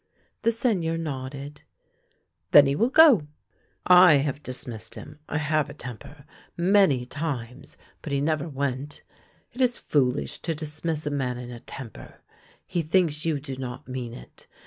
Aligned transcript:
The 0.41 0.51
Seigneur 0.51 0.97
nodded." 0.97 1.61
Then 2.53 2.65
he 2.65 2.75
will 2.75 2.89
go. 2.89 3.27
I 3.85 4.13
have 4.15 4.41
dismissed 4.41 4.95
him— 4.95 5.19
I 5.29 5.37
have 5.37 5.69
a 5.69 5.75
temper— 5.75 6.25
many 6.57 7.05
times, 7.05 7.77
but 8.01 8.11
he 8.11 8.19
never 8.19 8.49
went. 8.49 9.03
It 9.53 9.61
is 9.61 9.77
foolish 9.77 10.39
to 10.39 10.55
dismiss 10.55 11.05
a 11.05 11.11
man 11.11 11.37
in 11.37 11.51
a 11.51 11.59
temper. 11.59 12.21
He 12.65 12.81
thinks 12.81 13.27
you 13.27 13.39
do 13.39 13.57
not 13.57 13.87
mean 13.87 14.15
it. 14.15 14.47